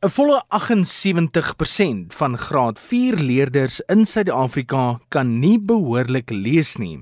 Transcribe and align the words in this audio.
'n 0.00 0.08
Volle 0.08 0.42
78% 0.48 2.14
van 2.14 2.38
graad 2.38 2.78
4 2.78 3.16
leerders 3.16 3.80
in 3.80 4.06
Suid-Afrika 4.06 5.00
kan 5.08 5.38
nie 5.38 5.58
behoorlik 5.58 6.30
lees 6.30 6.76
nie. 6.76 7.00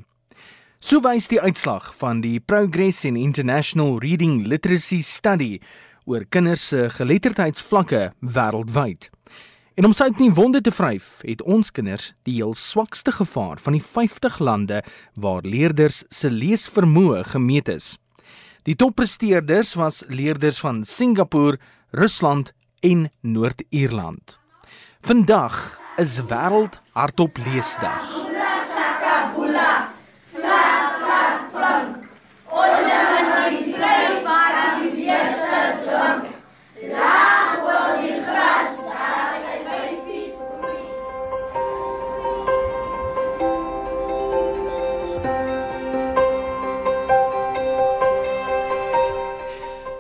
So 0.79 1.03
wys 1.05 1.29
die 1.29 1.41
uitslag 1.41 1.91
van 1.97 2.23
die 2.25 2.41
Progress 2.41 3.05
in 3.05 3.17
International 3.17 3.99
Reading 3.99 4.47
Literacy 4.47 5.03
Study 5.03 5.61
oor 6.05 6.25
kinders 6.25 6.69
se 6.69 6.89
geletterdheidsvlakke 6.91 8.13
wêreldwyd. 8.21 9.11
En 9.75 9.85
om 9.85 9.93
sout 9.93 10.17
nie 10.19 10.33
wonde 10.33 10.61
te 10.61 10.73
vryf, 10.73 11.21
het 11.21 11.43
ons 11.43 11.71
kinders 11.71 12.15
die 12.25 12.41
heel 12.41 12.55
swakste 12.55 13.13
gevaar 13.13 13.61
van 13.61 13.77
die 13.77 13.85
50 13.85 14.39
lande 14.39 14.83
waar 15.15 15.45
leerders 15.45 16.05
se 16.09 16.31
leesvermoë 16.31 17.25
gemeet 17.25 17.69
is. 17.69 17.99
Die 18.65 18.77
toppresteerders 18.77 19.75
was 19.75 20.05
leerders 20.09 20.65
van 20.65 20.85
Singapore, 20.85 21.59
Rusland 21.91 22.57
en 22.87 23.11
Noord-Ierland. 23.21 24.39
Vandag 25.01 25.81
is 25.97 26.21
wêreld 26.29 26.81
hardop 26.93 27.37
leesdag. 27.37 28.05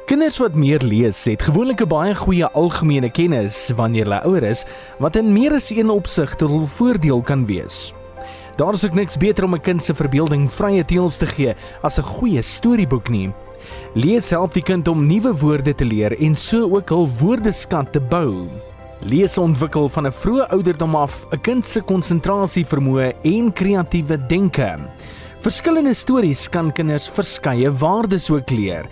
Kinders 0.07 0.37
wat 0.39 0.55
meer 0.55 0.79
lees, 0.87 1.25
het 1.27 1.43
gewoonlik 1.43 1.81
'n 1.83 1.89
baie 1.91 2.15
goeie 2.15 2.47
algemene 2.47 3.11
kennis 3.11 3.73
wanneer 3.75 4.05
hulle 4.05 4.23
ouer 4.23 4.43
is, 4.43 4.65
wat 4.99 5.17
in 5.17 5.33
meer 5.33 5.55
as 5.55 5.71
een 5.71 5.91
opsig 5.91 6.35
tot 6.35 6.51
hul 6.51 6.67
voordeel 6.67 7.23
kan 7.23 7.47
wees. 7.47 7.93
Daar 8.57 8.73
is 8.73 8.85
ook 8.85 8.95
niks 8.95 9.17
beter 9.17 9.45
om 9.45 9.55
'n 9.55 9.61
kind 9.61 9.83
se 9.83 9.95
verbeelding 9.95 10.53
vrye 10.53 10.85
teels 10.85 11.17
te 11.17 11.27
gee 11.27 11.55
as 11.83 11.99
'n 11.99 12.03
goeie 12.03 12.43
storieboek 12.43 13.09
nie. 13.09 13.35
Lees 13.95 14.31
help 14.31 14.53
die 14.53 14.63
kind 14.63 14.89
om 14.89 15.07
nuwe 15.07 15.37
woorde 15.37 15.75
te 15.75 15.85
leer 15.85 16.21
en 16.21 16.37
so 16.37 16.77
ook 16.77 16.89
hul 16.89 17.09
woordeskat 17.19 17.93
te 17.93 18.01
bou. 18.01 18.47
Lees 19.01 19.39
ontwikkel 19.39 19.89
van 19.89 20.07
'n 20.07 20.13
vroeë 20.13 20.49
ouderdom 20.49 20.95
af 20.95 21.27
'n 21.33 21.41
kind 21.41 21.67
se 21.67 21.81
konsentrasievermoë 21.81 23.13
en 23.23 23.53
kreatiewe 23.53 24.27
denke. 24.27 24.77
Verskillende 25.41 25.95
stories 25.95 26.49
kan 26.49 26.73
kinders 26.73 27.09
verskeie 27.09 27.73
waardes 27.73 28.31
ook 28.31 28.51
leer 28.51 28.87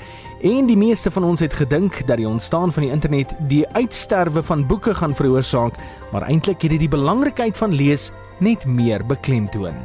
En 0.45 0.67
die 0.69 0.77
meeste 0.77 1.09
van 1.09 1.25
ons 1.25 1.41
het 1.41 1.55
gedink 1.57 2.03
dat 2.05 2.19
die 2.21 2.29
ontstaan 2.29 2.73
van 2.73 2.85
die 2.85 2.91
internet 2.93 3.31
die 3.49 3.63
uitsterwe 3.73 4.43
van 4.45 4.67
boeke 4.69 4.93
gaan 4.95 5.15
veroorsaak, 5.17 5.79
maar 6.13 6.27
eintlik 6.29 6.61
het 6.67 6.75
dit 6.75 6.83
die 6.83 6.89
belangrikheid 6.93 7.57
van 7.57 7.73
lees 7.73 8.11
net 8.45 8.67
meer 8.69 9.01
beklemtoon. 9.09 9.79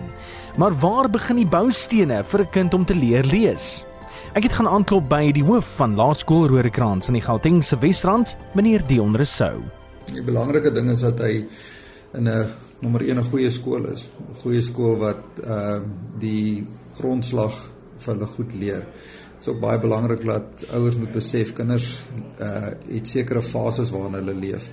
Maar 0.59 0.75
waar 0.81 1.07
begin 1.09 1.39
die 1.39 1.47
boustene 1.47 2.25
vir 2.25 2.41
'n 2.41 2.49
kind 2.51 2.73
om 2.73 2.85
te 2.85 2.95
leer 2.95 3.23
lees? 3.23 3.85
Ek 4.33 4.43
het 4.43 4.51
gaan 4.51 4.67
aanklop 4.67 5.07
by 5.09 5.31
die 5.31 5.43
hoof 5.43 5.75
van 5.75 5.95
Laerskool 5.95 6.47
Rodekraans 6.47 7.07
in 7.07 7.13
die 7.13 7.23
Gautengse 7.23 7.79
Wesrand, 7.79 8.35
meneer 8.53 8.83
Dion 8.87 9.15
Rousseau. 9.15 9.63
Die 10.11 10.23
belangrike 10.23 10.73
ding 10.73 10.89
is 10.89 10.99
dat 10.99 11.19
hy 11.19 11.45
in 12.13 12.27
'n 12.27 12.47
nommer 12.81 13.01
1 13.01 13.17
'n 13.17 13.23
goeie 13.23 13.49
skool 13.49 13.85
is, 13.85 14.09
'n 14.29 14.35
goeie 14.43 14.61
skool 14.61 14.97
wat 14.97 15.23
ehm 15.43 15.51
uh, 15.51 15.81
die 16.19 16.67
grondslag 16.95 17.71
vir 17.97 18.13
hulle 18.13 18.27
goed 18.27 18.53
leer. 18.53 18.83
Is 19.39 19.47
ook 19.47 19.59
baie 19.59 19.79
belangrik 19.79 20.25
dat 20.25 20.65
ouers 20.75 20.97
moet 20.99 21.11
besef 21.15 21.53
kinders 21.53 21.91
uh 22.39 22.71
het 22.89 23.07
sekere 23.07 23.41
fases 23.41 23.91
waarin 23.95 24.19
hulle 24.19 24.35
leef 24.35 24.69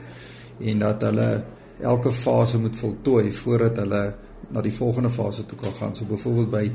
en 0.60 0.78
dat 0.78 1.02
hulle 1.02 1.44
elke 1.80 2.12
fase 2.12 2.58
moet 2.58 2.76
voltooi 2.76 3.32
voordat 3.32 3.76
hulle 3.84 4.04
na 4.50 4.62
die 4.62 4.72
volgende 4.72 5.10
fase 5.10 5.46
toe 5.46 5.58
kan 5.58 5.72
gaan. 5.72 5.94
So 5.94 6.04
byvoorbeeld 6.04 6.50
by 6.50 6.70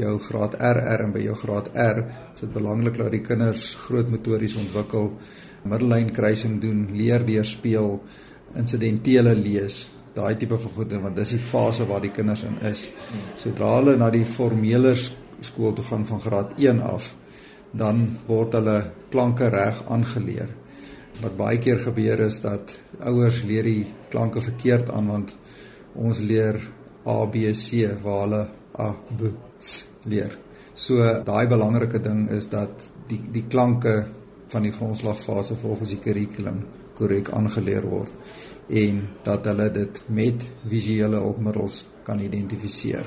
jou 0.00 0.18
graad 0.20 0.56
RR 0.58 1.06
en 1.06 1.14
by 1.14 1.24
jou 1.24 1.36
graad 1.38 1.70
R, 1.72 2.04
is 2.34 2.44
dit 2.44 2.52
belangrik 2.52 2.98
dat 3.00 3.10
die 3.14 3.22
kinders 3.24 3.72
groot 3.86 4.10
motories 4.10 4.56
ontwikkel, 4.60 5.12
middellyn 5.64 6.12
kruising 6.12 6.60
doen, 6.60 6.86
leer 6.92 7.24
deur 7.24 7.46
speel, 7.48 7.98
insidentele 8.58 9.34
lees, 9.38 9.84
daai 10.14 10.36
tipe 10.38 10.58
van 10.60 10.74
goed 10.76 10.92
want 11.02 11.16
dis 11.18 11.34
die 11.34 11.42
fase 11.42 11.86
waar 11.88 12.02
die 12.04 12.12
kinders 12.14 12.44
in 12.46 12.58
is. 12.68 12.86
Sodra 13.40 13.72
hulle 13.78 13.96
na 13.98 14.10
die 14.14 14.26
formele 14.28 14.94
skool 15.44 15.74
toe 15.74 15.84
gaan 15.88 16.04
van 16.06 16.20
graad 16.22 16.54
1 16.60 16.82
af, 16.84 17.14
dan 17.74 18.04
word 18.28 18.54
hulle 18.58 18.78
klanke 19.10 19.48
reg 19.50 19.82
aangeleer. 19.90 20.50
Wat 21.22 21.36
baie 21.38 21.58
keer 21.58 21.78
gebeur 21.82 22.24
is 22.26 22.40
dat 22.42 22.76
ouers 23.06 23.42
leer 23.46 23.66
die 23.66 23.86
klanke 24.10 24.42
verkeerd 24.42 24.90
aan 24.90 25.10
want 25.10 25.34
ons 25.94 26.20
leer 26.20 26.58
A 27.06 27.24
B 27.26 27.50
C 27.52 27.86
waar 28.02 28.22
hulle 28.24 28.42
A 28.80 28.90
B 29.10 29.34
S 29.58 29.84
leer. 30.10 30.38
So 30.74 31.02
daai 31.26 31.46
belangrike 31.46 32.00
ding 32.02 32.28
is 32.30 32.48
dat 32.50 32.88
die 33.08 33.20
die 33.32 33.44
klanke 33.50 34.04
van 34.48 34.62
die 34.62 34.72
grondslagfase 34.72 35.56
volgens 35.60 35.94
die 35.94 36.02
kurrikulum 36.02 36.64
korrek 36.94 37.30
aangeleer 37.34 37.86
word 37.90 38.12
en 38.68 39.02
dat 39.22 39.44
hulle 39.44 39.70
dit 39.70 40.02
met 40.08 40.46
visuele 40.68 41.16
hulpmiddels 41.16 41.84
kan 42.04 42.20
identifiseer 42.20 43.06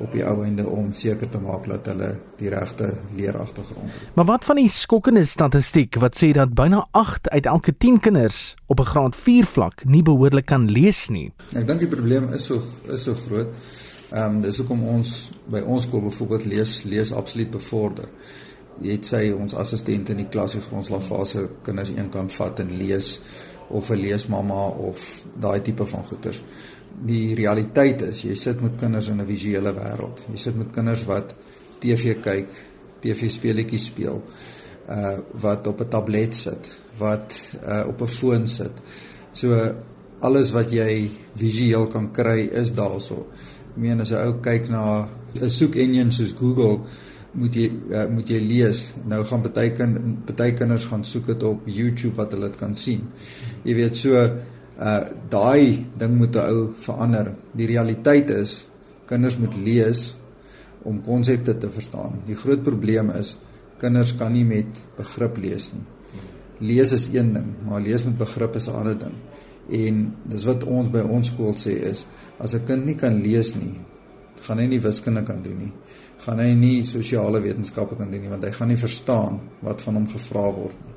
op 0.00 0.14
die 0.16 0.22
ou 0.24 0.38
einde 0.44 0.64
om 0.68 0.92
seker 0.96 1.28
te 1.28 1.38
maak 1.42 1.66
dat 1.68 1.90
hulle 1.92 2.08
die 2.40 2.48
regte 2.52 2.88
leeragtergrond 3.16 3.92
het. 3.92 4.14
Maar 4.16 4.28
wat 4.30 4.46
van 4.48 4.60
die 4.60 4.70
skokkende 4.72 5.24
statistiek 5.28 5.98
wat 6.00 6.16
sê 6.16 6.30
dat 6.36 6.54
byna 6.56 6.86
8 6.96 7.28
uit 7.28 7.46
elke 7.46 7.76
10 7.76 8.00
kinders 8.00 8.54
op 8.66 8.80
'n 8.80 8.90
graad 8.92 9.16
4 9.16 9.44
vlak 9.44 9.84
nie 9.84 10.02
behoorlik 10.02 10.46
kan 10.46 10.70
lees 10.70 11.08
nie? 11.08 11.32
Ek 11.54 11.66
dink 11.66 11.80
die 11.80 11.88
probleem 11.88 12.32
is 12.32 12.44
so 12.44 12.62
is 12.88 13.04
so 13.04 13.14
groot. 13.14 13.48
Ehm 14.10 14.36
um, 14.36 14.40
dis 14.40 14.56
hoekom 14.58 14.82
ons 14.82 15.30
by 15.46 15.60
ons 15.60 15.82
skool 15.82 16.00
byvoorbeeld 16.00 16.44
lees 16.44 16.82
lees 16.82 17.12
absoluut 17.12 17.50
bevorder. 17.50 18.08
Het 18.82 19.06
sê 19.06 19.34
ons 19.34 19.54
assistente 19.54 20.12
in 20.12 20.18
die 20.18 20.28
klas 20.28 20.52
se 20.52 20.60
grondslagfase 20.60 21.48
kinders 21.62 21.90
eenkant 21.90 22.32
vat 22.32 22.60
en 22.60 22.76
lees 22.76 23.20
of 23.68 23.90
'n 23.90 24.00
leesmamma 24.00 24.66
of 24.66 25.24
daai 25.40 25.60
tipe 25.62 25.86
van 25.86 26.04
goeters 26.04 26.42
die 26.98 27.34
realiteit 27.38 28.02
is 28.08 28.24
jy 28.24 28.34
sit 28.38 28.60
met 28.64 28.78
kinders 28.80 29.08
in 29.08 29.20
'n 29.20 29.26
visuele 29.26 29.72
wêreld. 29.72 30.22
Jy 30.30 30.36
sit 30.36 30.56
met 30.56 30.72
kinders 30.72 31.04
wat 31.04 31.34
TV 31.80 32.20
kyk, 32.20 32.48
TV 33.00 33.30
speletjies 33.30 33.84
speel, 33.84 34.22
uh 34.88 35.18
wat 35.40 35.66
op 35.66 35.80
'n 35.80 35.88
tablet 35.88 36.34
sit, 36.34 36.68
wat 36.98 37.34
uh 37.64 37.84
op 37.88 38.02
'n 38.02 38.06
foon 38.06 38.46
sit. 38.46 38.72
So 39.32 39.74
alles 40.20 40.50
wat 40.50 40.70
jy 40.70 41.10
visueel 41.34 41.86
kan 41.86 42.12
kry 42.12 42.48
is 42.52 42.72
daarso. 42.72 43.26
Ek 43.70 43.76
meen 43.76 44.00
as 44.00 44.10
'n 44.10 44.26
ou 44.26 44.40
kyk 44.40 44.68
na 44.68 45.08
'n 45.40 45.50
soek 45.50 45.74
engine 45.74 46.12
soos 46.12 46.34
Google, 46.38 46.80
moet 47.32 47.54
jy 47.54 47.66
uh, 47.70 48.06
moet 48.10 48.28
jy 48.28 48.40
lees. 48.42 48.86
Nou 49.08 49.22
gaan 49.24 49.44
baie 49.44 49.72
kind 49.76 49.98
baie 50.30 50.54
kinders 50.56 50.88
gaan 50.90 51.04
soek 51.04 51.26
dit 51.26 51.44
op 51.46 51.68
YouTube 51.70 52.16
wat 52.18 52.32
hulle 52.34 52.50
dit 52.50 52.58
kan 52.60 52.76
sien. 52.76 53.06
Jy 53.64 53.76
weet 53.78 53.96
so 53.96 54.16
uh 54.80 55.02
daai 55.30 55.86
ding 55.98 56.16
moet 56.16 56.36
'n 56.36 56.48
ou 56.48 56.72
verander. 56.74 57.34
Die 57.52 57.66
realiteit 57.66 58.30
is 58.30 58.64
kinders 59.06 59.38
moet 59.38 59.54
lees 59.54 60.14
om 60.82 61.02
konsepte 61.04 61.56
te 61.58 61.70
verstaan. 61.70 62.22
Die 62.26 62.36
groot 62.36 62.62
probleem 62.62 63.10
is 63.10 63.36
kinders 63.78 64.14
kan 64.16 64.32
nie 64.32 64.44
met 64.44 64.66
begrip 64.96 65.36
lees 65.36 65.72
nie. 65.72 65.86
Lees 66.60 66.92
is 66.92 67.08
een 67.12 67.32
ding, 67.32 67.54
maar 67.64 67.80
lees 67.80 68.04
met 68.04 68.18
begrip 68.18 68.56
is 68.56 68.68
'n 68.68 68.74
ander 68.74 68.98
ding. 68.98 69.16
En 69.70 70.14
dis 70.24 70.44
wat 70.44 70.64
ons 70.64 70.90
by 70.90 71.00
ons 71.00 71.26
skool 71.26 71.54
sê 71.54 71.72
is 71.90 72.04
as 72.38 72.54
'n 72.54 72.64
kind 72.64 72.86
nie 72.86 72.94
kan 72.94 73.22
lees 73.22 73.54
nie, 73.54 73.80
gaan 74.42 74.58
hy 74.58 74.66
nie 74.66 74.80
wiskunde 74.80 75.22
kan 75.22 75.42
doen 75.42 75.58
nie. 75.58 75.72
Gaan 76.20 76.38
hy 76.38 76.50
nie 76.54 76.84
sosiale 76.84 77.40
wetenskappe 77.40 77.96
kan 77.96 78.10
doen 78.10 78.20
nie 78.20 78.32
want 78.32 78.44
hy 78.44 78.50
gaan 78.52 78.68
nie 78.68 78.80
verstaan 78.80 79.40
wat 79.62 79.80
van 79.80 79.94
hom 79.94 80.08
gevra 80.08 80.48
word 80.52 80.76
nie. 80.86 80.96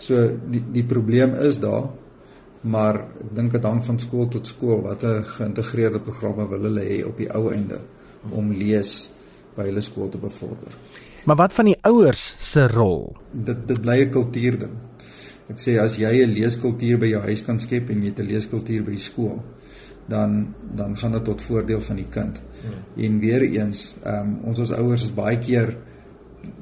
So 0.00 0.28
die 0.52 0.62
die 0.72 0.84
probleem 0.84 1.34
is 1.34 1.58
daar 1.60 1.88
maar 2.62 3.00
ek 3.20 3.30
dink 3.36 3.54
dit 3.56 3.64
hang 3.64 3.80
van 3.84 3.98
skool 3.98 4.28
tot 4.28 4.48
skool 4.48 4.82
watter 4.84 5.22
geïntegreerde 5.24 6.02
programme 6.04 6.44
wil 6.50 6.68
hulle 6.68 6.84
hê 6.84 7.00
op 7.08 7.16
die 7.16 7.30
ou 7.32 7.48
einde 7.54 7.80
om 8.36 8.52
lees 8.52 9.08
by 9.56 9.70
hulle 9.70 9.82
skool 9.82 10.10
te 10.12 10.20
bevorder. 10.20 10.74
Maar 11.24 11.38
wat 11.40 11.56
van 11.56 11.70
die 11.70 11.78
ouers 11.88 12.22
se 12.40 12.66
rol? 12.68 13.16
Dit 13.32 13.66
dit 13.68 13.80
bly 13.80 14.00
'n 14.04 14.10
kultuurding. 14.10 14.74
Ek 15.50 15.58
sê 15.58 15.78
as 15.80 15.96
jy 15.96 16.24
'n 16.24 16.34
leeskultuur 16.34 16.98
by 16.98 17.06
jou 17.06 17.22
huis 17.22 17.42
kan 17.42 17.58
skep 17.60 17.90
en 17.90 18.02
jy 18.02 18.12
'n 18.16 18.26
leeskultuur 18.26 18.84
by 18.84 18.96
skool, 18.96 19.42
dan 20.10 20.54
dan 20.76 20.96
gaan 20.98 21.16
dit 21.18 21.24
tot 21.24 21.42
voordeel 21.42 21.80
van 21.80 21.98
die 21.98 22.08
kind. 22.10 22.40
Hmm. 22.60 23.04
En 23.04 23.18
weer 23.22 23.46
eens, 23.46 23.94
ehm 24.02 24.28
um, 24.28 24.36
ons 24.50 24.60
as 24.60 24.74
ouers 24.76 25.06
is 25.08 25.14
baie 25.14 25.38
keer 25.38 25.76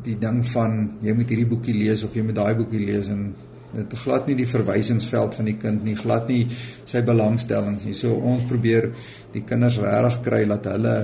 die 0.02 0.16
ding 0.18 0.40
van 0.52 0.78
jy 1.04 1.14
moet 1.14 1.30
hierdie 1.30 1.48
boekie 1.48 1.76
lees 1.76 2.02
of 2.06 2.14
jy 2.16 2.24
moet 2.26 2.38
daai 2.38 2.54
boekie 2.58 2.82
lees 2.82 3.10
en 3.12 3.28
dit 3.74 3.94
glad 4.02 4.28
nie 4.28 4.36
die 4.38 4.48
verwysingsveld 4.48 5.34
van 5.38 5.48
die 5.50 5.56
kind 5.60 5.84
nie, 5.84 5.96
glad 5.98 6.30
nie 6.32 6.44
sy 6.88 7.02
belangstellings 7.04 7.84
nie. 7.84 7.96
So 7.96 8.16
ons 8.16 8.46
probeer 8.48 8.88
die 9.34 9.44
kinders 9.48 9.78
regtig 9.82 10.22
kry 10.24 10.44
dat 10.48 10.70
hulle 10.72 10.96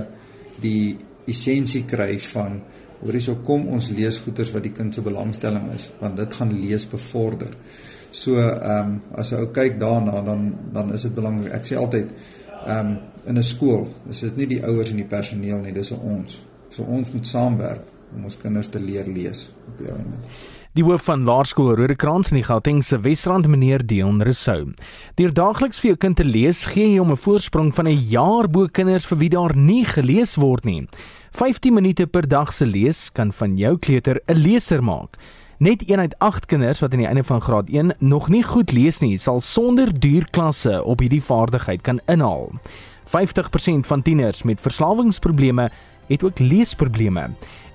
die 0.61 0.95
essensie 1.29 1.83
kry 1.89 2.15
van 2.31 2.57
hoorie 3.03 3.21
so 3.21 3.37
kom 3.45 3.67
ons 3.75 3.91
lees 3.93 4.17
goeters 4.23 4.53
wat 4.55 4.65
die 4.65 4.73
kind 4.73 4.95
se 4.95 5.03
belangstelling 5.05 5.67
is, 5.75 5.89
want 5.99 6.17
dit 6.17 6.39
gaan 6.39 6.53
lees 6.57 6.87
bevorder. 6.89 7.53
So 8.15 8.39
ehm 8.39 8.79
um, 8.79 9.01
as 9.19 9.33
jy 9.33 9.43
kyk 9.51 9.79
daarna 9.81 10.21
dan 10.23 10.47
dan 10.73 10.93
is 10.95 11.03
dit 11.07 11.15
belangrik. 11.15 11.51
Ek 11.53 11.67
sê 11.67 11.77
altyd 11.79 12.13
ehm 12.65 12.79
um, 12.79 12.97
in 13.25 13.37
'n 13.37 13.43
skool 13.43 13.87
is 14.09 14.21
dit 14.21 14.37
nie 14.37 14.47
die 14.55 14.63
ouers 14.63 14.91
en 14.91 15.01
die 15.01 15.11
personeel 15.17 15.59
nie, 15.61 15.73
dis 15.73 15.91
ons. 15.91 16.45
So 16.69 16.83
ons 16.83 17.11
moet 17.11 17.27
saamwerk 17.27 17.81
om 18.15 18.23
ons 18.23 18.37
kinders 18.37 18.69
te 18.69 18.79
leer 18.79 19.07
lees 19.07 19.49
op 19.67 19.77
die 19.77 19.91
einde. 19.91 20.19
Die 20.75 20.83
hoof 20.83 21.05
van 21.07 21.23
Laerskool 21.23 21.75
Rodekraans 21.75 22.33
in 22.33 22.41
die 22.41 22.43
Gautengse 22.43 22.97
Wesrand, 22.99 23.47
meneer 23.47 23.85
Dion 23.87 24.21
Rousseau. 24.21 24.73
Deur 25.15 25.31
daagliks 25.31 25.79
vir 25.79 25.93
jou 25.93 25.97
kind 25.97 26.17
te 26.19 26.25
lees, 26.27 26.65
gee 26.67 26.89
jy 26.89 26.99
hom 26.99 27.11
'n 27.11 27.23
voorsprong 27.25 27.73
van 27.75 27.87
'n 27.87 27.97
jaar 28.11 28.47
bo 28.47 28.67
kinders 28.67 29.05
vir 29.05 29.17
wie 29.17 29.29
daar 29.29 29.55
nie 29.55 29.85
gelees 29.85 30.35
word 30.35 30.65
nie. 30.65 30.87
15 31.31 31.73
minute 31.73 32.07
per 32.07 32.27
dag 32.27 32.53
se 32.53 32.65
lees 32.65 33.09
kan 33.09 33.31
van 33.31 33.57
jou 33.57 33.77
kleuter 33.77 34.19
'n 34.27 34.35
leser 34.35 34.83
maak. 34.83 35.17
Net 35.57 35.89
een 35.89 35.99
uit 35.99 36.15
8 36.19 36.45
kinders 36.45 36.79
wat 36.79 36.91
aan 36.91 36.99
die 36.99 37.07
einde 37.07 37.23
van 37.23 37.41
graad 37.41 37.69
1 37.69 37.95
nog 37.99 38.27
nie 38.29 38.43
goed 38.43 38.71
lees 38.71 38.99
nie, 38.99 39.17
sal 39.17 39.39
sonder 39.41 39.99
duur 39.99 40.27
klasse 40.29 40.83
op 40.83 40.99
hierdie 40.99 41.23
vaardigheid 41.23 41.81
kan 41.81 42.01
inhaal. 42.11 42.51
50% 43.05 43.87
van 43.87 44.01
tieners 44.01 44.43
met 44.43 44.59
verslawingsprobleme 44.59 45.69
het 46.07 46.23
ook 46.23 46.39
leesprobleme. 46.39 47.29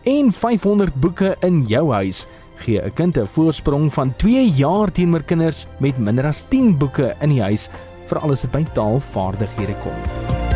En 0.05 0.33
500 0.33 0.95
boeke 0.95 1.37
in 1.41 1.65
jou 1.67 1.93
huis 1.93 2.27
gee 2.57 2.83
'n 2.83 2.93
kind 2.95 3.17
'n 3.17 3.27
voorsprong 3.27 3.93
van 3.93 4.17
2 4.17 4.51
jaar 4.51 4.93
teenoor 4.93 5.23
kinders 5.23 5.67
met 5.79 5.99
minder 5.99 6.27
as 6.27 6.45
10 6.49 6.79
boeke 6.79 7.17
in 7.21 7.29
die 7.29 7.43
huis 7.43 7.69
vir 8.07 8.19
alles 8.19 8.43
wat 8.43 8.51
by 8.53 8.65
taalvaardighede 8.75 9.75
kom. 9.83 10.50